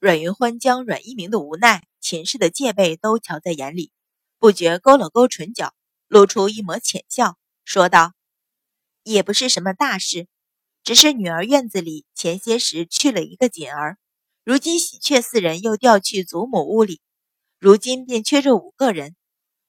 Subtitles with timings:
[0.00, 3.92] 阮云欢将阮一鸣的无奈、秦氏的戒备都瞧在眼里，
[4.38, 5.74] 不觉勾了勾唇角，
[6.08, 8.14] 露出一抹浅笑，说道
[9.04, 10.26] ：“也不是什么大事，
[10.82, 13.98] 只是女儿院子里前些时去了一个锦儿，
[14.42, 17.02] 如今喜鹊四人又调去祖母屋里，
[17.58, 19.14] 如今便缺这五个人。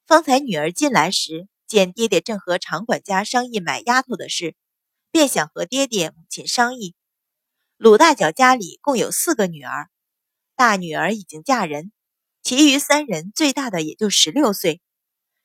[0.06, 4.56] 方才女儿进来时，见爹爹正和常管家商议买丫头的事，
[5.10, 6.94] 便想和爹爹母亲商议。
[7.76, 9.90] 鲁大脚家里共有四个女儿。”
[10.62, 11.90] 大女儿已经嫁人，
[12.40, 14.80] 其余三人最大的也就十六岁。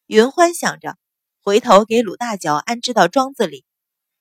[0.05, 0.95] 云欢想着，
[1.41, 3.65] 回头给鲁大脚安置到庄子里，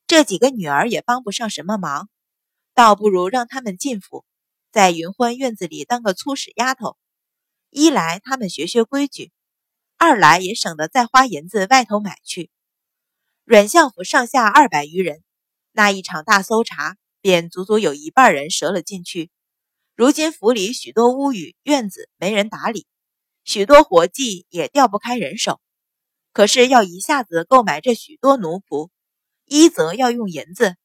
[0.07, 2.09] 这几个女儿也帮不上什么忙，
[2.73, 4.25] 倒不如让他们进府，
[4.73, 6.97] 在云欢院子里当个粗使丫头。
[7.69, 9.33] 一来他们学学规矩，
[9.99, 12.51] 二来也省得再花银子外头买去。
[13.45, 15.23] 阮相府上下二百余人，
[15.73, 19.31] 那一场大搜查，便足足有一半人折了进去。
[19.97, 22.87] 如今府里许多屋宇院子没人打理，
[23.45, 25.59] 许多活计也调不开人手。
[26.35, 28.91] 可是要一下子购买这许多奴仆，
[29.47, 30.77] 一则要用银子，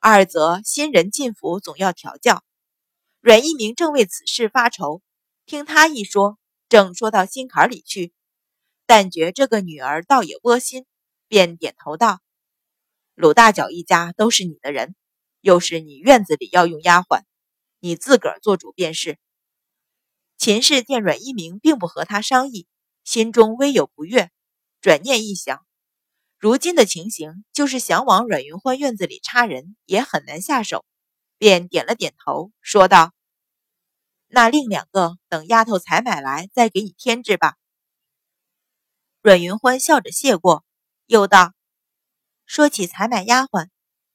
[0.00, 2.42] 二则新人进府总要调教。
[3.20, 5.00] 阮一鸣正为此事发愁，
[5.46, 6.36] 听他一说，
[6.68, 8.12] 正说到心坎里去，
[8.84, 10.86] 但觉这个女儿倒也窝心，
[11.28, 12.18] 便点头道
[13.14, 14.96] ：“鲁大脚一家都是你的人，
[15.40, 17.22] 又是你院子里要用丫鬟。”
[17.80, 19.18] 你自个儿做主便是。
[20.36, 22.66] 秦氏见阮一鸣并不和他商议，
[23.04, 24.30] 心中微有不悦，
[24.80, 25.66] 转念一想，
[26.38, 30.86] 如今的情形，就是想往阮云欢院子里插人，也很难下手，
[31.36, 33.12] 便点了点头，说道
[34.28, 37.56] ：“那另两个等丫头采买来，再给你添置吧。”
[39.20, 40.64] 阮云欢笑着谢过，
[41.04, 41.52] 又道
[42.46, 43.68] ：“说起采买丫鬟，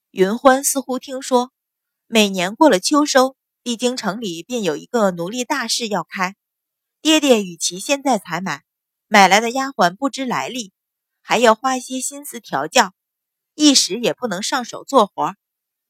[0.09, 1.51] 云欢似乎听说，
[2.07, 6.35] 每年过了秋收。”帝京城里便有一个奴隶大事要开，
[7.01, 8.61] 爹爹与其现在采买，
[9.07, 10.71] 买来的丫鬟不知来历，
[11.23, 12.93] 还要花些心思调教，
[13.55, 15.33] 一时也不能上手做活，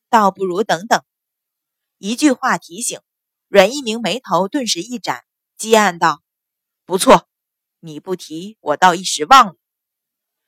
[0.10, 1.04] 倒不如等等。
[1.98, 3.02] 一句话提醒，
[3.50, 5.26] 阮一鸣眉头顿时一展，
[5.58, 6.24] 激暗道
[6.88, 7.28] ：“不错，
[7.82, 9.56] 你不提，我倒一时忘了。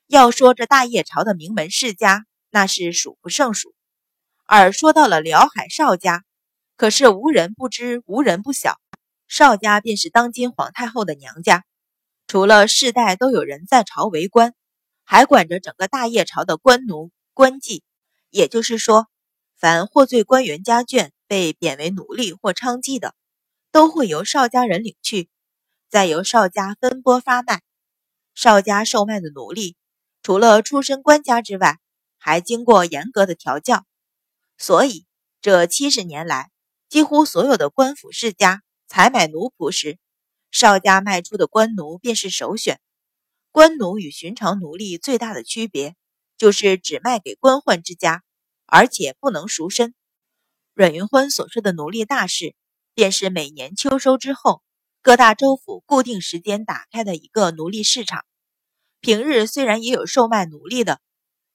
[0.07, 3.75] 要说这大叶朝的名门世家，那是数不胜数，
[4.45, 6.23] 而说到了辽海邵家。”
[6.77, 8.79] 可是无人不知，无人不晓，
[9.27, 11.65] 邵家便是当今皇太后的娘家。
[12.27, 14.53] 除了世代都有人在朝为官，
[15.03, 17.81] 还管着整个大业朝的官奴官妓。
[18.29, 19.07] 也就是说，
[19.57, 23.15] 凡获罪官员家眷被贬为奴隶或娼妓的，
[23.71, 25.29] 都会由邵家人领去，
[25.89, 27.63] 再由邵家分拨发卖。
[28.35, 29.75] 邵家售卖的奴隶，
[30.21, 31.79] 除了出身官家之外，
[32.19, 33.83] 还经过严格的调教。
[34.59, 35.07] 所以
[35.41, 36.51] 这七十年来，
[36.89, 39.99] 几乎所有的官府世家采买奴仆时，
[40.51, 42.79] 邵家卖出的官奴便是首选。
[43.51, 45.95] 官奴与寻常奴隶最大的区别，
[46.37, 48.23] 就是只卖给官宦之家，
[48.65, 49.93] 而且不能赎身。
[50.73, 52.55] 阮云欢所说的奴隶大事，
[52.93, 54.61] 便是每年秋收之后，
[55.01, 58.23] 各大州府固定时间打开的一个奴隶市场。
[59.01, 61.01] 平日虽然也有售卖奴隶的，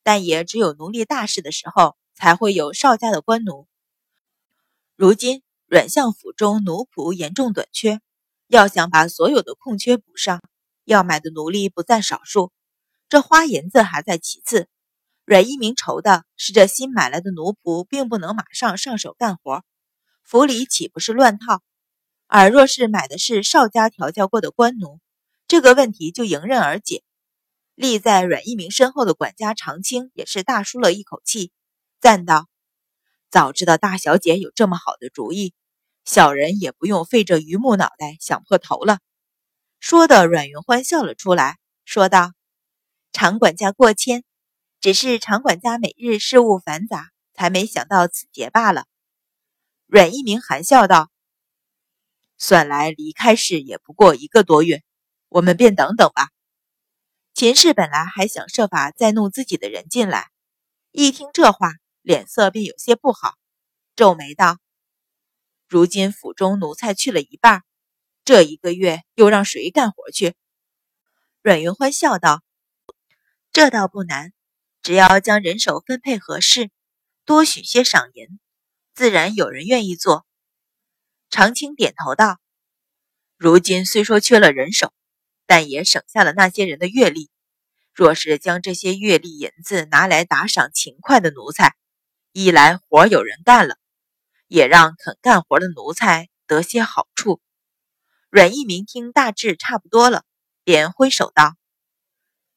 [0.03, 3.67] 但也只有奴隶大事的时候，才会有邵家的官奴。
[5.03, 7.99] 如今阮相府中奴仆严重短缺，
[8.47, 10.41] 要想把所有的空缺补上，
[10.85, 12.53] 要买的奴隶不在少数。
[13.09, 14.69] 这花银子还在其次，
[15.25, 19.65] 阮一鸣愁的是这新买来的奴仆并不能马上上手干活，
[20.23, 21.63] 府里岂不是乱套？
[22.29, 25.01] 而若是买的是邵家调教过的官奴，
[25.49, 27.03] 这个问题就迎刃而解。
[27.75, 31.51] 立在阮一鸣身后的管家常青也是大舒了一口气，
[32.01, 32.52] 赞道。
[33.33, 35.55] 早知道大小姐有这么好的主意，
[36.05, 38.99] 小人也不用费这榆木脑袋想破头了。
[39.81, 41.57] 说的阮云欢笑了出来，
[41.87, 42.33] 说道
[43.11, 44.23] ：“常管家过谦，
[44.83, 48.85] 只是常管家每日事务繁杂，才没想到此节罢了。”
[49.89, 51.11] 阮一鸣含笑道
[52.37, 54.83] ：“算来离开市也不过一个多月，
[55.31, 56.29] 我们便等等吧。”
[57.33, 60.29] 秦氏本来还想设法再弄自己的人进来，
[60.91, 61.82] 一听这话。
[62.03, 63.39] 脸色便有些不好，
[63.97, 64.59] 皱眉道
[65.69, 67.63] ：“如今府中奴才去了一半，
[68.25, 70.35] 这一个月又让谁干活去？”
[71.43, 72.43] 阮云欢笑道
[73.53, 74.33] ：“这倒不难，
[74.83, 76.71] 只要将人手分配合适，
[77.25, 78.41] 多许些赏银，
[78.95, 80.27] 自然有人愿意做。”
[81.31, 82.41] 长青点头道
[83.39, 84.93] ：“如今虽说缺了人手，
[85.47, 87.31] 但也省下了那些人的月例。
[87.95, 91.77] 若是将这些月例银子拿来打赏勤快的奴才，
[92.33, 93.77] 一来活有人干了，
[94.49, 97.43] 也让肯干活的奴才得些好处。
[98.31, 100.25] 阮一鸣听大致差不多了，
[100.65, 101.57] 便挥手道：“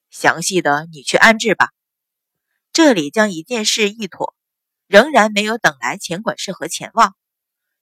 [0.10, 1.72] 详细的你去安置吧。”
[2.72, 4.34] 这里将一件事一妥，
[4.88, 7.14] 仍然没有等来钱管事和钱旺。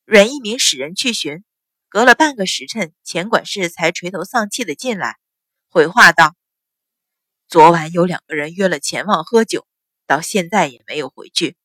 [0.04, 1.44] 阮一鸣使人去寻，
[1.90, 5.18] 隔了半个时辰，钱管事才垂头丧气的进来，
[5.70, 6.36] 回话道
[7.48, 9.68] ：“昨晚有两个人约了钱旺喝酒，
[10.08, 11.56] 到现在也没有回去，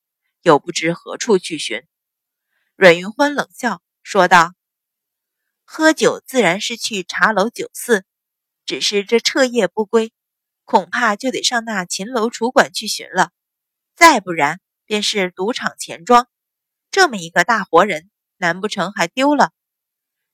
[0.43, 1.83] 又不知何处去寻。”
[2.77, 4.55] 阮云欢冷笑说道
[5.65, 8.05] ：“喝酒自然是去茶楼酒肆，
[8.65, 10.13] 只是这彻夜不归。”
[10.71, 13.31] 恐怕就得上那秦楼楚馆去寻了，
[13.97, 16.29] 再不然便是赌场钱庄。
[16.91, 19.51] 这么一个大活人，难不成还丢了？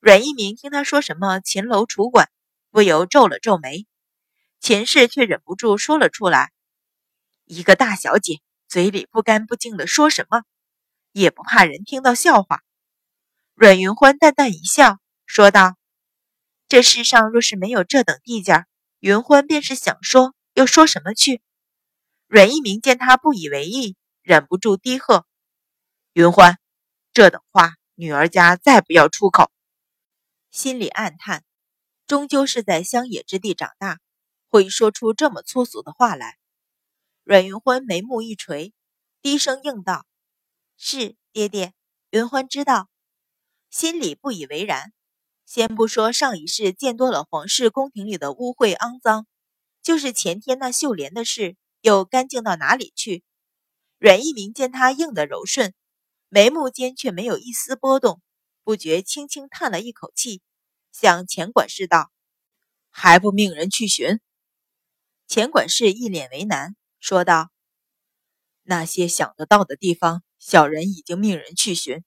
[0.01, 2.29] 阮一鸣听他说什么秦楼楚馆，
[2.73, 3.87] 不由皱了皱眉。
[4.59, 6.51] 秦氏却忍不住说了出来
[7.47, 10.43] ：“一个大小姐嘴里不干不净的说什么，
[11.13, 12.63] 也不怕人听到笑话。”
[13.55, 15.77] 阮云欢淡淡一笑，说道
[16.69, 18.65] ：“这世上若是没有这等地界。”
[19.01, 21.43] 云欢便是想说，又说什么去？
[22.27, 25.27] 阮一鸣见他不以为意，忍不住低喝
[26.15, 26.59] ：“云欢，
[27.13, 29.53] 这等话，女儿家再不要出口。”
[30.51, 31.45] 心里暗叹，
[32.07, 33.99] 终究是在乡野之地长大，
[34.49, 36.39] 会说出这么粗俗的话来。
[37.25, 38.75] 阮云欢眉目一垂，
[39.23, 40.05] 低声应道
[40.77, 41.73] ：“是爹爹。”
[42.13, 42.91] 云欢知道，
[43.71, 44.93] 心里不以为然。
[45.47, 49.27] 先不说上一世见多了皇室宫廷里的污秽肮脏，
[49.83, 53.25] 就是前天那秀莲的事，又干净到哪里去？
[53.99, 55.73] 阮一鸣见他应得柔顺，
[56.29, 58.21] 眉目间却没有一丝波动，
[58.63, 60.43] 不觉轻轻叹了一口气，
[60.93, 62.13] 向钱管事道
[62.93, 64.21] ：“还不命人去寻？”
[65.27, 67.51] 钱管事一脸为难，说道
[68.65, 72.03] ：“那些想得到的地方，小人已经命人去寻，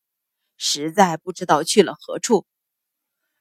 [0.57, 2.47] 实在不知道去了何处。”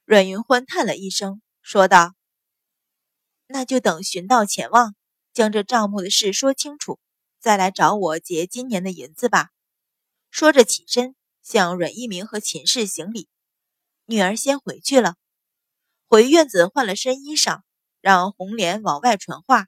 [0.05, 2.13] 阮云欢叹了一声，说道
[3.49, 4.93] ：“那就等寻到钱旺，
[5.33, 6.99] 将这账目的事说清楚，
[7.39, 9.49] 再来找我结今年的银子吧。”
[10.29, 13.27] 说着起身向阮一鸣和秦氏行礼
[14.05, 15.15] ：“女儿先回去了，
[16.05, 17.61] 回院子换了身衣裳，
[17.99, 19.65] 让红莲往外传话，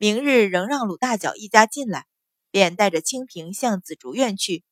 [0.00, 2.06] 明日仍让鲁大脚一家进来。”
[2.52, 4.64] 便带着清平向紫竹院去，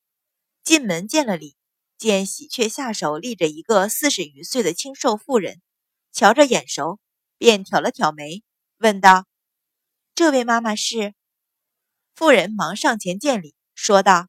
[0.64, 1.56] 进门见了礼。
[1.96, 5.62] 见喜鹊下手立着一个四十余岁的清瘦妇人，
[6.12, 6.98] 瞧着眼熟，
[7.38, 8.42] 便挑了挑眉，
[8.78, 9.26] 问道
[10.16, 11.14] ：“这位妈妈是？”
[12.16, 14.26] 妇人忙上前见礼，说道：“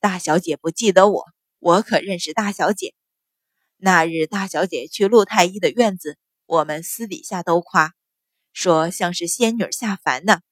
[0.00, 1.26] 大小姐不记得我，
[1.58, 2.94] 我可认识大小姐。
[3.76, 7.94] 那日大小姐去陆太医的院子，我们私底下都夸，
[8.60, 10.42] 说像是仙女下凡呢。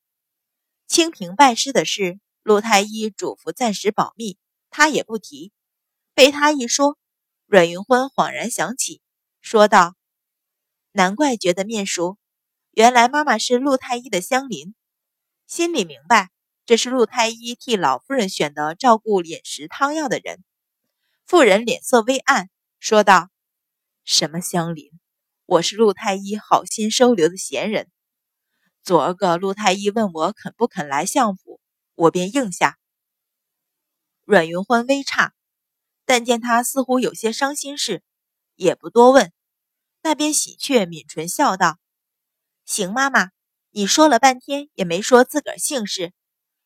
[0.87, 4.39] 清平拜师的事，陆太医嘱咐暂时保密，
[4.71, 5.53] 他也不提。”
[6.17, 6.97] 被他一说，
[7.45, 9.03] 阮云欢恍然想起，
[9.43, 9.95] 说道
[10.93, 12.17] ：“难怪觉得面熟，
[12.71, 14.75] 原来妈妈是陆太医的乡邻。”
[15.47, 16.31] 心里明白，
[16.65, 20.43] 这是陆太医替老夫人选的照顾饮食汤药的人。
[21.27, 22.49] 妇人脸色微暗，
[22.81, 23.29] 说道
[24.03, 24.91] ：“什么乡邻？
[25.45, 27.91] 我是陆太医好心收留的闲人。
[28.89, 31.61] 昨儿个陆太医问我肯不肯来相府，
[31.95, 32.79] 我便应下。”
[34.25, 35.33] 阮云欢微诧。
[36.07, 38.03] 但见他似乎有些伤心事，
[38.55, 39.31] 也不多问。
[40.01, 41.77] 那边喜鹊抿唇笑道
[42.65, 43.29] ：“邢妈妈，
[43.73, 46.15] 你说了半天也没说自个儿姓氏，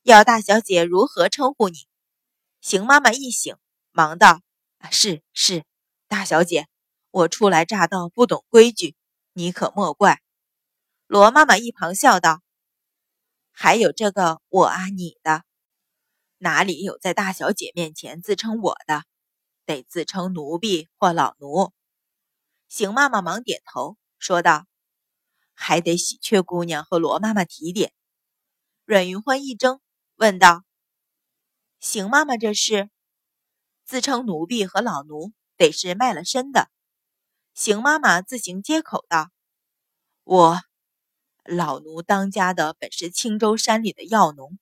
[0.02, 1.88] 要大小姐如何称呼你？”
[2.62, 3.56] 邢妈妈一醒，
[3.90, 4.42] 忙道
[4.78, 5.64] ：“啊是是，
[6.06, 6.68] 大小姐，
[7.10, 8.94] 我初来乍到，不懂规矩，
[9.32, 10.22] 你可莫怪。”
[11.12, 12.40] 罗妈妈一旁笑道
[13.52, 15.44] ：“还有这个我啊，你的，
[16.38, 19.04] 哪里有在大小姐面前自称我的？”
[19.66, 21.74] 得自称奴婢或老奴。
[22.66, 24.64] 邢妈妈忙点头说道
[25.52, 27.92] ：“还得喜鹊姑娘和罗妈妈提点。”
[28.86, 29.82] 阮云欢一怔，
[30.16, 30.64] 问道
[31.78, 32.88] ：“邢妈妈这是？”
[33.84, 36.70] 自称奴婢和老奴，得是卖了身的。
[37.52, 39.30] 邢妈妈自行接口道
[40.24, 40.58] ：“我
[41.44, 44.58] 老奴当家的本是青州山里的药农，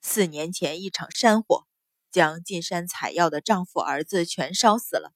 [0.00, 1.66] 四年前一场山火。”
[2.10, 5.12] 将进山采药的丈夫儿子全烧死了，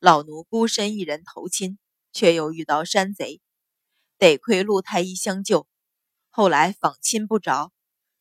[0.00, 1.78] 老奴孤身一人投亲，
[2.10, 3.42] 却又遇到山贼，
[4.16, 5.68] 得亏陆太医相救。
[6.30, 7.70] 后来访亲不着，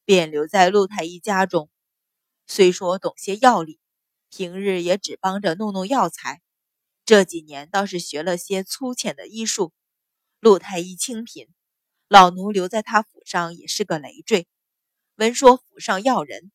[0.04, 1.70] 便留在陆太医家中。
[2.46, 3.80] 虽说懂些药理，
[4.30, 6.42] 平日也只帮着弄弄药材。
[7.06, 9.72] 这几年倒是学了些粗浅的医术。
[10.42, 11.48] 陆太医清贫，
[12.08, 14.48] 老奴留在他府上也是个累赘。
[15.16, 16.52] 闻说府上要人。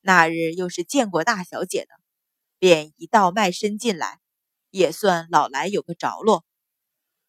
[0.00, 1.94] 那日又是见过大小姐的，
[2.58, 4.20] 便一道卖身进来，
[4.70, 6.44] 也算老来有个着落。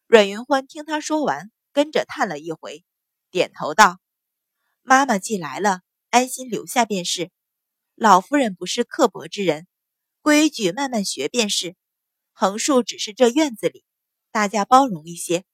[0.06, 2.84] 阮云欢听他说完，跟着叹了一回，
[3.30, 3.98] 点头道
[4.82, 5.80] ：“妈妈既来了，
[6.10, 7.30] 安心留下便是。
[7.94, 9.66] 老夫人不是刻薄之人，
[10.20, 11.76] 规矩慢慢学便是。
[12.32, 13.84] 横竖只是这院子里，
[14.30, 15.44] 大家包容一些。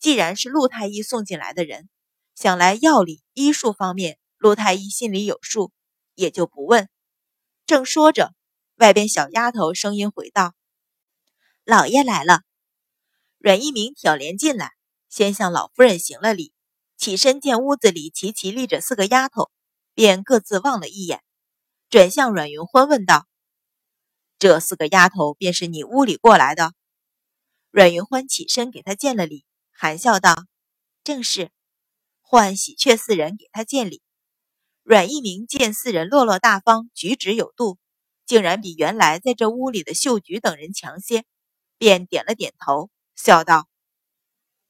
[0.00, 1.88] 既然是陆太医送进来的人，
[2.34, 5.72] 想来药理医术方面，陆太医心里有数，
[6.14, 6.88] 也就不问。”
[7.66, 8.32] 正说着，
[8.76, 10.54] 外边小丫头声音回道
[11.64, 12.40] ：“老爷来了。”
[13.38, 14.72] 阮一鸣挑帘进来，
[15.08, 16.54] 先向老夫人行了礼，
[16.96, 19.50] 起身见屋子里齐齐立着四个丫头，
[19.94, 21.22] 便各自望了一眼，
[21.90, 23.26] 转向阮云欢问道
[24.38, 26.72] ：“这四个丫头便是你屋里过来的？”
[27.70, 29.44] 阮云欢起身给他见了礼，
[29.80, 30.44] 含笑道
[31.04, 31.50] ：“正是。”
[32.20, 34.02] 唤喜鹊四人给他见礼。
[34.82, 37.78] 阮一鸣见四人落落大方，举止有度，
[38.26, 41.24] 竟然比原来在这屋里的秀菊等人强些，
[41.78, 43.68] 便点了点头，笑道：“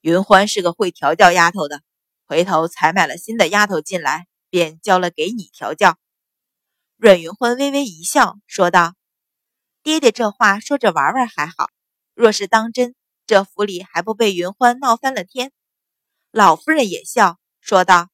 [0.00, 1.82] 云欢是个会调教丫头的，
[2.24, 5.98] 回头才买了新的丫头进来，便交了给你调教。”
[6.96, 8.94] 阮云欢微微一笑，说道
[9.82, 11.68] ：“爹爹这话说着玩玩还好，
[12.14, 12.94] 若是当真，
[13.30, 15.52] 这府里还不被云欢闹翻了天？”
[16.32, 18.08] 老夫人也笑，说道。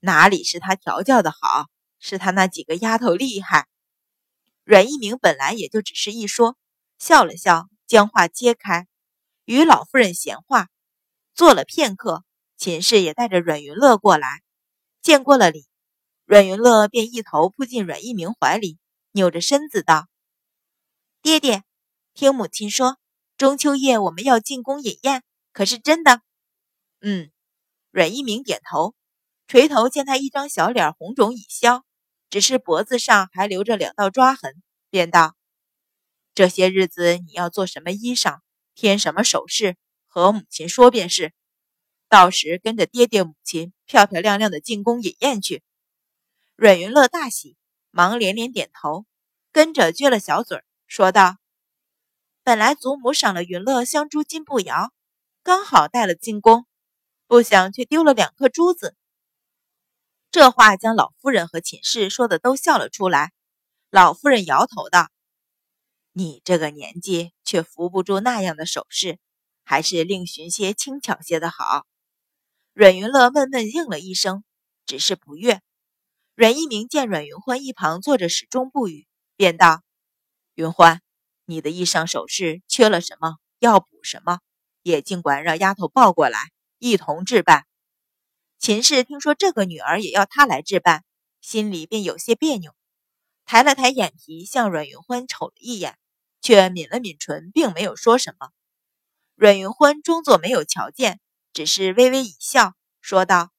[0.00, 1.66] 哪里是他调教的好，
[1.98, 3.68] 是他那几个丫头厉害。
[4.64, 6.56] 阮一鸣本来也就只是一说，
[6.98, 8.86] 笑了笑，将话揭开，
[9.44, 10.70] 与老夫人闲话。
[11.34, 12.24] 坐了片刻，
[12.56, 14.40] 秦氏也带着阮云乐过来，
[15.02, 15.66] 见过了礼，
[16.24, 18.78] 阮云乐便一头扑进阮一鸣怀里，
[19.12, 20.08] 扭着身子道
[21.20, 21.62] ：“爹爹，
[22.14, 22.96] 听母亲说，
[23.36, 25.22] 中秋夜我们要进宫饮宴，
[25.52, 26.22] 可是真的？”
[27.00, 27.30] 嗯，
[27.90, 28.94] 阮一鸣点头。
[29.46, 31.82] 垂头见他一张小脸红肿已消，
[32.30, 35.36] 只是脖子上还留着两道抓痕，便道
[36.34, 38.38] ：“这些日子你要做什么衣裳，
[38.74, 39.76] 添什么首饰，
[40.06, 41.34] 和母亲说便是。
[42.08, 45.62] 到时跟着爹爹母亲漂漂亮亮的进宫饮宴去。”
[46.56, 47.58] 阮云乐大喜，
[47.90, 49.04] 忙连连点头，
[49.52, 51.36] 跟着撅了小嘴说道
[52.44, 54.92] ：“本来祖母赏了云乐香珠金步摇，
[55.42, 56.66] 刚好带了进宫，
[57.26, 58.94] 不想却丢了两颗珠子。”
[60.30, 63.32] 这话将老夫人和寝室说的都笑了出来。
[63.88, 65.08] 老夫人摇头道
[66.12, 69.18] ：“你这个年纪却扶不住那样的首饰，
[69.64, 71.86] 还是另寻些轻巧些的好。”
[72.74, 74.44] 阮云乐闷闷应了一声，
[74.84, 75.62] 只是不悦。
[76.34, 79.82] 阮一鸣见阮云欢一旁坐着始终不语，便道
[80.56, 81.00] ：“云欢，
[81.46, 84.40] 你的衣裳首饰缺了什么，要补什么，
[84.82, 87.66] 也尽管让丫头抱过来，一同置办。”
[88.58, 91.04] 秦氏听说这个女儿也要她来置办，
[91.40, 92.74] 心里便有些别扭，
[93.44, 95.98] 抬了抬眼皮向阮云欢瞅了一眼，
[96.40, 98.50] 却抿了抿唇，并没有说什么。
[99.34, 101.20] 阮云欢装作没有瞧见，
[101.52, 103.50] 只是微微一笑，说道：“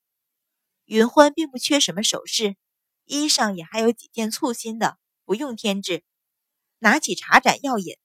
[0.85, 2.55] 云欢并不缺什么首饰，
[3.03, 6.03] 衣裳也还有几件簇新的，不用添置。”
[6.85, 7.97] 拿起茶盏要饮，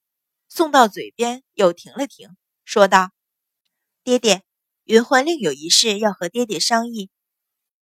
[0.48, 2.30] 送到嘴边，又停了停，
[2.64, 3.10] 说道
[4.02, 4.42] ：“爹爹。”
[4.84, 7.10] 云欢另有一事要和爹爹商议，